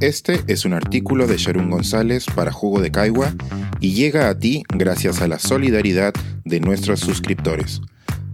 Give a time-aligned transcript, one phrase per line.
[0.00, 3.34] Este es un artículo de Sharon González para Jugo de Caigua
[3.80, 7.80] y llega a ti gracias a la solidaridad de nuestros suscriptores.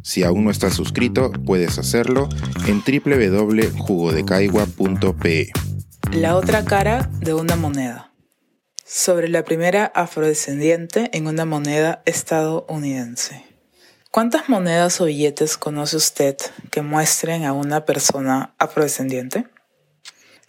[0.03, 2.29] Si aún no estás suscrito, puedes hacerlo
[2.67, 5.53] en www.jugodecaigua.pe.
[6.13, 8.13] La otra cara de una moneda.
[8.85, 13.43] Sobre la primera afrodescendiente en una moneda estadounidense.
[14.11, 16.37] ¿Cuántas monedas o billetes conoce usted
[16.71, 19.47] que muestren a una persona afrodescendiente?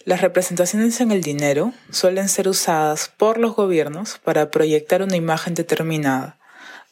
[0.05, 5.55] Las representaciones en el dinero suelen ser usadas por los gobiernos para proyectar una imagen
[5.55, 6.37] determinada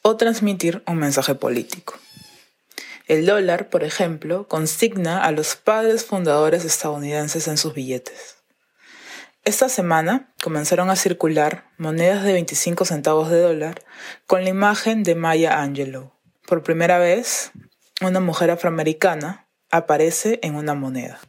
[0.01, 1.93] o transmitir un mensaje político.
[3.07, 8.37] El dólar, por ejemplo, consigna a los padres fundadores estadounidenses en sus billetes.
[9.43, 13.83] Esta semana comenzaron a circular monedas de 25 centavos de dólar
[14.25, 16.13] con la imagen de Maya Angelou.
[16.47, 17.51] Por primera vez,
[18.01, 21.19] una mujer afroamericana aparece en una moneda.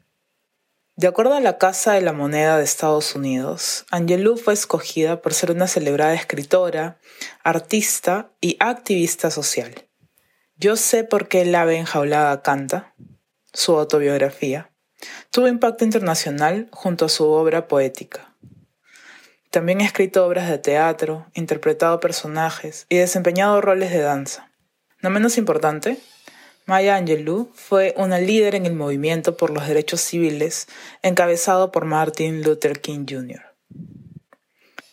[0.97, 5.35] De acuerdo a la Casa de la Moneda de Estados Unidos, Angelou fue escogida por
[5.35, 7.01] ser una celebrada escritora,
[7.43, 9.89] artista y activista social.
[10.57, 12.95] Yo sé por qué el ave enjaulada canta,
[13.53, 14.71] su autobiografía,
[15.33, 18.33] tuvo impacto internacional junto a su obra poética.
[19.51, 24.53] También ha escrito obras de teatro, interpretado personajes y desempeñado roles de danza.
[25.03, 25.99] No menos importante,
[26.67, 30.67] Maya Angelou fue una líder en el movimiento por los derechos civiles
[31.03, 33.43] encabezado por Martin Luther King Jr.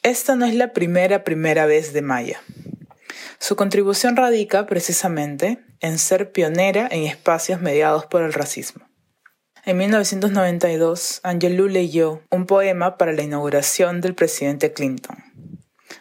[0.04, 2.42] Esta no es la primera primera vez de Maya.
[3.40, 8.88] Su contribución radica precisamente en ser pionera en espacios mediados por el racismo.
[9.64, 15.18] En 1992, Angelou leyó un poema para la inauguración del presidente Clinton.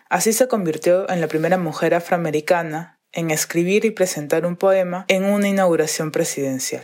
[0.08, 5.24] Así se convirtió en la primera mujer afroamericana en escribir y presentar un poema en
[5.24, 6.82] una inauguración presidencial.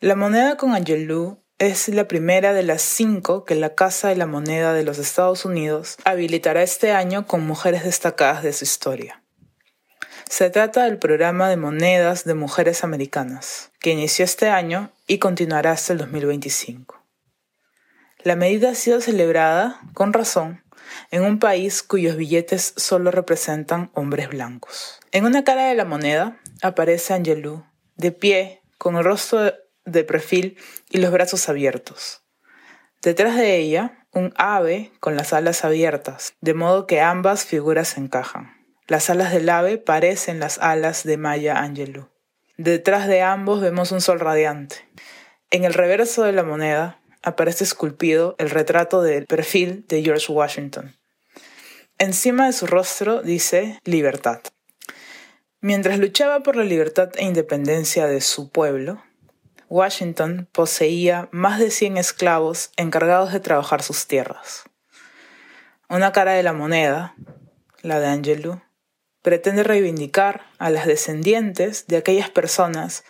[0.00, 4.26] La moneda con Angelou es la primera de las cinco que la Casa de la
[4.26, 9.22] Moneda de los Estados Unidos habilitará este año con mujeres destacadas de su historia.
[10.28, 15.70] Se trata del programa de monedas de mujeres americanas, que inició este año y continuará
[15.70, 17.02] hasta el 2025.
[18.22, 20.62] La medida ha sido celebrada, con razón,
[21.10, 25.00] en un país cuyos billetes solo representan hombres blancos.
[25.12, 27.64] En una cara de la moneda aparece Angelou,
[27.96, 29.52] de pie, con el rostro
[29.84, 30.58] de perfil
[30.90, 32.22] y los brazos abiertos.
[33.02, 38.56] Detrás de ella, un ave con las alas abiertas, de modo que ambas figuras encajan.
[38.86, 42.08] Las alas del ave parecen las alas de Maya Angelou.
[42.56, 44.76] Detrás de ambos vemos un sol radiante.
[45.50, 50.96] En el reverso de la moneda aparece esculpido el retrato del perfil de George Washington.
[51.98, 54.42] Encima de su rostro dice libertad.
[55.60, 59.02] Mientras luchaba por la libertad e independencia de su pueblo,
[59.68, 64.62] Washington poseía más de 100 esclavos encargados de trabajar sus tierras.
[65.88, 67.16] Una cara de la moneda,
[67.82, 68.62] la de Angelou,
[69.22, 73.02] pretende reivindicar a las descendientes de aquellas personas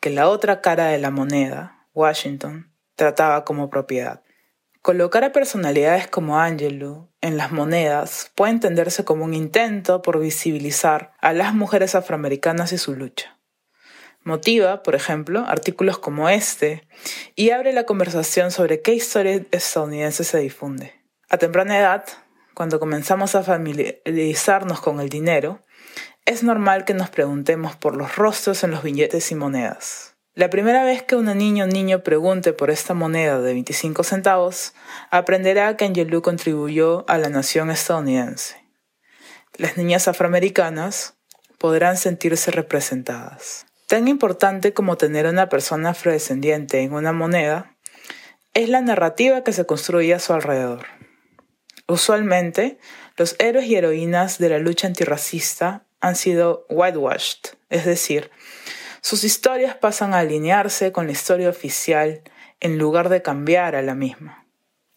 [0.00, 2.69] que la otra cara de la moneda, Washington,
[3.00, 4.20] trataba como propiedad.
[4.82, 11.14] Colocar a personalidades como Angelou en las monedas puede entenderse como un intento por visibilizar
[11.18, 13.38] a las mujeres afroamericanas y su lucha.
[14.22, 16.86] Motiva, por ejemplo, artículos como este
[17.36, 20.92] y abre la conversación sobre qué historia estadounidense se difunde.
[21.30, 22.04] A temprana edad,
[22.52, 25.64] cuando comenzamos a familiarizarnos con el dinero,
[26.26, 30.09] es normal que nos preguntemos por los rostros en los billetes y monedas.
[30.34, 34.74] La primera vez que una niña o niño pregunte por esta moneda de 25 centavos,
[35.10, 38.56] aprenderá que Angelou contribuyó a la nación estadounidense.
[39.56, 41.16] Las niñas afroamericanas
[41.58, 43.66] podrán sentirse representadas.
[43.88, 47.76] Tan importante como tener una persona afrodescendiente en una moneda
[48.54, 50.86] es la narrativa que se construye a su alrededor.
[51.88, 52.78] Usualmente,
[53.16, 58.30] los héroes y heroínas de la lucha antirracista han sido whitewashed, es decir,
[59.00, 62.22] sus historias pasan a alinearse con la historia oficial
[62.60, 64.46] en lugar de cambiar a la misma.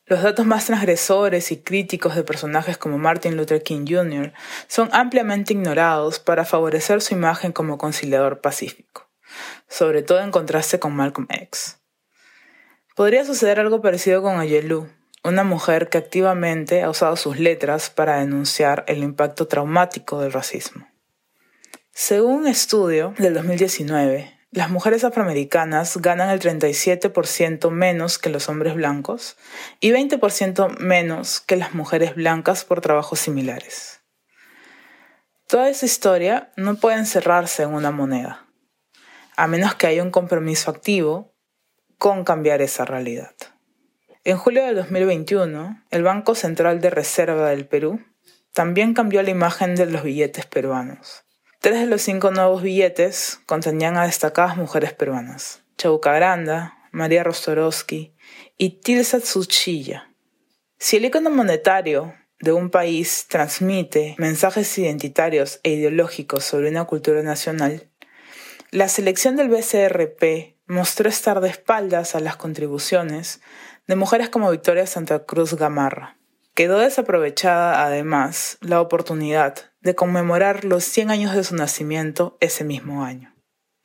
[0.06, 4.34] Los datos más transgresores y críticos de personajes como Martin Luther King Jr.
[4.68, 9.10] son ampliamente ignorados para favorecer su imagen como conciliador pacífico,
[9.70, 11.80] sobre todo en contraste con Malcolm X.
[12.96, 14.90] Podría suceder algo parecido con Ayelou,
[15.24, 20.93] una mujer que activamente ha usado sus letras para denunciar el impacto traumático del racismo.
[21.96, 28.74] Según un estudio del 2019, las mujeres afroamericanas ganan el 37% menos que los hombres
[28.74, 29.38] blancos
[29.80, 34.02] y 20% menos que las mujeres blancas por trabajos similares.
[35.48, 38.48] Toda esa historia no puede encerrarse en una moneda,
[39.38, 41.36] a menos que haya un compromiso activo
[42.00, 43.36] con cambiar esa realidad.
[44.24, 48.04] En julio de 2021, el Banco Central de Reserva del Perú
[48.52, 51.23] también cambió la imagen de los billetes peruanos.
[51.64, 58.14] Tres de los cinco nuevos billetes contenían a destacadas mujeres peruanas, Chauca Granda, María Rostorowski
[58.58, 60.14] y Tilsa Tsuchilla.
[60.78, 67.24] Si el icono monetario de un país transmite mensajes identitarios e ideológicos sobre una cultura
[67.24, 67.90] nacional,
[68.72, 73.40] la selección del BCRP mostró estar de espaldas a las contribuciones
[73.88, 76.18] de mujeres como Victoria Santa Cruz Gamarra.
[76.56, 83.04] Quedó desaprovechada, además, la oportunidad de conmemorar los 100 años de su nacimiento ese mismo
[83.04, 83.36] año.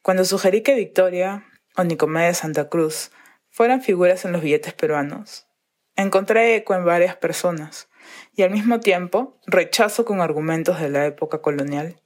[0.00, 1.44] Cuando sugerí que Victoria
[1.76, 3.10] o Nicomedes Santa Cruz
[3.50, 5.48] fueran figuras en los billetes peruanos,
[5.96, 7.88] encontré eco en varias personas
[8.32, 12.00] y al mismo tiempo rechazo con argumentos de la época colonial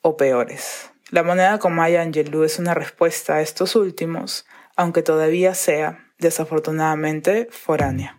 [0.00, 0.90] o peores.
[1.10, 4.46] La moneda con Maya Angelou es una respuesta a estos últimos,
[4.76, 8.18] aunque todavía sea desafortunadamente foránea.